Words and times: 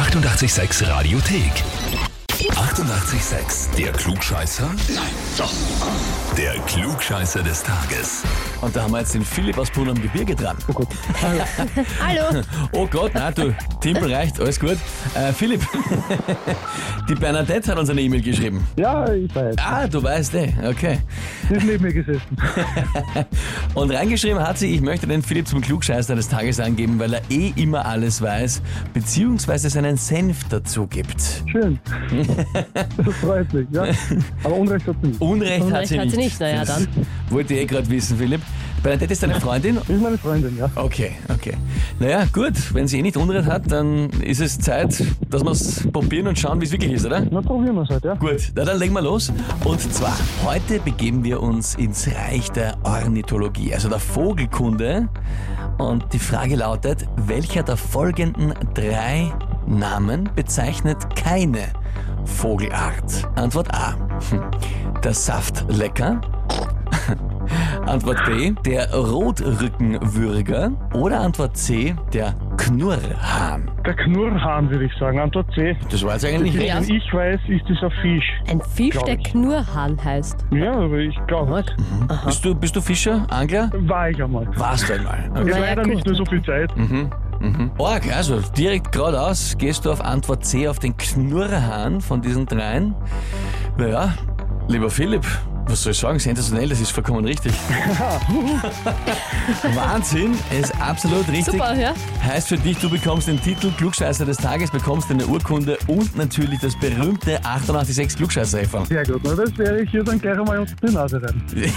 886 0.00 0.80
Radiothek. 0.88 1.62
88,6. 2.60 3.74
Der 3.74 3.90
Klugscheißer? 3.92 4.66
Nein, 4.94 5.02
doch. 5.38 5.50
Der 6.36 6.52
Klugscheißer 6.66 7.42
des 7.42 7.62
Tages. 7.62 8.22
Und 8.60 8.76
da 8.76 8.82
haben 8.82 8.92
wir 8.92 8.98
jetzt 8.98 9.14
den 9.14 9.24
Philipp 9.24 9.56
aus 9.56 9.70
Brunn 9.70 9.88
am 9.88 10.00
Gebirge 10.00 10.36
dran. 10.36 10.58
Hallo. 12.00 12.42
Oh 12.72 12.86
Gott, 12.86 13.14
nein, 13.14 13.32
du, 13.34 13.56
Timpel 13.80 14.12
reicht, 14.12 14.38
alles 14.38 14.60
gut. 14.60 14.76
Äh, 15.14 15.32
Philipp, 15.32 15.66
die 17.08 17.14
Bernadette 17.14 17.70
hat 17.70 17.78
uns 17.78 17.88
eine 17.88 18.02
E-Mail 18.02 18.20
geschrieben. 18.20 18.66
Ja, 18.76 19.10
ich 19.10 19.34
weiß. 19.34 19.56
Ah, 19.58 19.88
du 19.88 20.02
weißt 20.02 20.34
eh, 20.34 20.52
okay. 20.68 20.98
Sie 21.48 21.54
ist 21.54 21.64
neben 21.64 21.82
mir 21.82 21.94
gesessen. 21.94 22.36
Und 23.74 23.90
reingeschrieben 23.90 24.46
hat 24.46 24.58
sie, 24.58 24.74
ich 24.74 24.82
möchte 24.82 25.06
den 25.06 25.22
Philipp 25.22 25.48
zum 25.48 25.62
Klugscheißer 25.62 26.14
des 26.14 26.28
Tages 26.28 26.60
angeben, 26.60 26.98
weil 26.98 27.14
er 27.14 27.22
eh 27.30 27.54
immer 27.56 27.86
alles 27.86 28.20
weiß, 28.20 28.60
beziehungsweise 28.92 29.70
seinen 29.70 29.96
Senf 29.96 30.44
dazu 30.50 30.86
gibt. 30.86 31.42
Schön. 31.50 31.80
Das 32.52 33.14
freut 33.16 33.52
mich, 33.52 33.66
ja. 33.72 33.84
Aber 34.44 34.56
Unrecht 34.56 34.86
hat 34.86 34.96
sie 35.02 35.08
nicht. 35.08 35.20
Unrecht, 35.20 35.60
hat 35.60 35.66
Unrecht 35.66 35.88
sie 35.88 35.98
hat 35.98 36.04
nicht. 36.06 36.14
sie 36.14 36.20
nicht, 36.20 36.36
na 36.40 36.48
ja, 36.48 36.64
Das 36.64 36.88
Wollte 37.30 37.54
ich 37.54 37.60
eh 37.60 37.66
gerade 37.66 37.88
wissen, 37.90 38.16
Philipp. 38.18 38.40
Bernadette 38.82 39.12
ist 39.12 39.22
deine 39.22 39.38
Freundin? 39.38 39.76
Ist 39.76 40.00
meine 40.00 40.16
Freundin, 40.16 40.56
ja. 40.56 40.70
Okay, 40.74 41.12
okay. 41.28 41.52
Naja, 41.98 42.24
gut, 42.32 42.54
wenn 42.74 42.88
sie 42.88 42.98
eh 43.00 43.02
nicht 43.02 43.16
Unrecht 43.18 43.46
hat, 43.46 43.70
dann 43.70 44.08
ist 44.22 44.40
es 44.40 44.58
Zeit, 44.58 45.04
dass 45.28 45.44
wir 45.44 45.50
es 45.50 45.86
probieren 45.92 46.28
und 46.28 46.38
schauen, 46.38 46.60
wie 46.60 46.64
es 46.64 46.72
wirklich 46.72 46.92
ist, 46.92 47.04
oder? 47.04 47.20
Na, 47.30 47.42
probieren 47.42 47.74
wir 47.74 47.82
es 47.82 47.90
halt, 47.90 48.04
ja. 48.04 48.14
Gut, 48.14 48.52
na 48.54 48.64
dann 48.64 48.78
legen 48.78 48.94
wir 48.94 49.02
los. 49.02 49.30
Und 49.64 49.80
zwar, 49.80 50.16
heute 50.46 50.80
begeben 50.80 51.22
wir 51.24 51.42
uns 51.42 51.74
ins 51.74 52.08
Reich 52.08 52.50
der 52.52 52.78
Ornithologie, 52.82 53.74
also 53.74 53.90
der 53.90 53.98
Vogelkunde. 53.98 55.08
Und 55.76 56.04
die 56.14 56.18
Frage 56.18 56.56
lautet, 56.56 57.06
welcher 57.16 57.62
der 57.62 57.76
folgenden 57.76 58.54
drei 58.74 59.30
Namen 59.66 60.28
bezeichnet 60.34 60.96
keine 61.16 61.68
Vogelart? 62.24 63.28
Antwort 63.36 63.72
A. 63.74 63.94
Der 65.04 65.14
Saftlecker. 65.14 66.20
Antwort 67.86 68.18
B, 68.26 68.52
der 68.64 68.92
Rotrückenwürger. 68.94 70.70
Oder 70.94 71.20
Antwort 71.20 71.56
C, 71.56 71.94
der 72.12 72.34
Knurrhahn. 72.56 73.70
Der 73.84 73.94
Knurrhahn, 73.94 74.70
würde 74.70 74.84
ich 74.84 74.92
sagen. 74.98 75.18
Antwort 75.18 75.46
C. 75.54 75.76
Das 75.90 76.02
war 76.04 76.12
jetzt 76.12 76.24
eigentlich. 76.26 76.54
Ja. 76.54 76.76
Wenn 76.76 76.94
ich 76.96 77.12
weiß, 77.12 77.40
ist 77.48 77.68
dieser 77.68 77.90
Fisch. 78.02 78.24
Ein 78.48 78.60
Fisch, 78.60 78.90
Glaub 78.90 79.06
der 79.06 79.18
ich. 79.18 79.24
Knurrhahn 79.24 79.98
heißt. 80.04 80.44
Ja, 80.52 80.72
aber 80.72 80.98
ich 80.98 81.16
glaube, 81.26 81.64
Bist 82.26 82.44
du, 82.44 82.54
bist 82.54 82.76
du 82.76 82.80
Fischer, 82.80 83.26
Angler? 83.30 83.70
war 83.72 84.10
ich 84.10 84.22
einmal. 84.22 84.46
Warst 84.56 84.88
du 84.88 84.94
einmal. 84.94 85.18
Ist 85.18 85.30
Okay. 85.30 85.42
Na 85.44 85.50
ja, 85.50 85.58
leider 85.58 85.82
gut. 85.82 85.94
nicht 85.94 86.06
mehr 86.06 86.14
so 86.14 86.24
viel 86.26 86.42
Zeit. 86.42 86.70
Org, 87.78 88.14
also 88.14 88.40
direkt 88.56 88.92
geradeaus 88.92 89.56
gehst 89.56 89.84
du 89.84 89.92
auf 89.92 90.00
Antwort 90.00 90.44
C, 90.44 90.68
auf 90.68 90.78
den 90.78 90.96
Knurrhahn 90.96 92.00
von 92.00 92.20
diesen 92.20 92.46
dreien. 92.46 92.94
Naja, 93.78 94.14
lieber 94.68 94.90
Philipp, 94.90 95.26
was 95.70 95.82
soll 95.82 95.92
ich 95.92 95.98
sagen, 95.98 96.18
sensationell, 96.18 96.68
das 96.68 96.80
ist 96.80 96.90
vollkommen 96.90 97.24
richtig. 97.24 97.52
Wahnsinn, 99.74 100.32
ist 100.60 100.74
absolut 100.80 101.26
richtig. 101.28 101.54
Super, 101.54 101.74
ja? 101.76 101.94
Heißt 102.24 102.48
für 102.48 102.58
dich, 102.58 102.78
du 102.78 102.90
bekommst 102.90 103.28
den 103.28 103.40
Titel 103.40 103.70
Klugscheißer 103.76 104.24
des 104.24 104.36
Tages, 104.36 104.70
bekommst 104.70 105.10
eine 105.10 105.26
Urkunde 105.26 105.78
und 105.86 106.16
natürlich 106.16 106.58
das 106.60 106.78
berühmte 106.78 107.38
886 107.44 108.16
klugscheißer 108.16 108.58
-Häferl. 108.58 108.86
Sehr 108.88 109.04
gut. 109.04 109.20
Na, 109.24 109.34
das 109.34 109.56
werde 109.56 109.82
ich 109.82 109.90
hier 109.90 110.02
dann 110.02 110.20
gleich 110.20 110.38
einmal 110.38 110.58
unter 110.58 110.74
die 110.74 110.92
Nase 110.92 111.22
rein. 111.22 111.42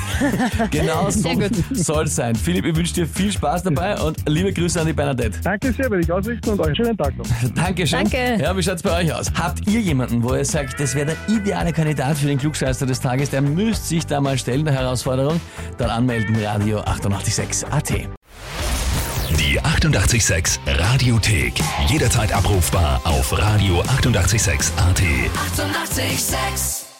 Genau 0.71 1.09
so 1.09 1.19
Sehr 1.19 1.35
gut. 1.35 1.51
soll 1.71 2.05
es 2.05 2.15
sein. 2.15 2.35
Philipp, 2.35 2.65
ich 2.65 2.75
wünsche 2.75 2.93
dir 2.93 3.07
viel 3.07 3.31
Spaß 3.31 3.63
dabei 3.63 3.99
und 3.99 4.17
liebe 4.27 4.51
Grüße 4.51 4.79
an 4.79 4.87
die 4.87 4.93
Bernadette. 4.93 5.39
Danke 5.43 5.71
sehr, 5.71 5.89
werde 5.89 6.01
ich 6.01 6.11
ausrichten 6.11 6.49
und 6.49 6.59
euch 6.59 6.67
einen 6.67 6.75
schönen 6.75 6.97
Tag 6.97 7.15
noch. 7.17 7.25
Dankeschön. 7.55 7.99
Danke. 7.99 8.41
Ja, 8.41 8.55
wie 8.57 8.63
schaut's 8.63 8.81
bei 8.81 9.01
euch 9.01 9.13
aus? 9.13 9.27
Habt 9.35 9.67
ihr 9.67 9.79
jemanden, 9.79 10.23
wo 10.23 10.33
ihr 10.33 10.45
sagt, 10.45 10.79
das 10.79 10.95
wäre 10.95 11.07
der 11.07 11.35
ideale 11.35 11.71
Kandidat 11.71 12.17
für 12.17 12.27
den 12.27 12.39
Klugscheißer 12.39 12.85
des 12.85 12.99
Tages, 12.99 13.29
der 13.29 13.41
müsste 13.41 13.82
sich 13.89 14.05
da 14.05 14.21
mal 14.21 14.37
stellen, 14.37 14.65
der 14.65 14.73
Herausforderung? 14.73 15.39
Dann 15.77 15.89
anmelden, 15.89 16.35
Radio 16.43 16.79
886 16.79 17.67
AT. 17.71 17.89
Die 19.39 19.59
88,6 19.61 20.59
Radiothek. 20.67 21.53
Jederzeit 21.87 22.33
abrufbar 22.33 23.01
auf 23.03 23.33
radio886.at. 23.33 25.01
88,6. 25.01 26.03
Eighty-eight, 26.03 26.19
sex. 26.19 26.92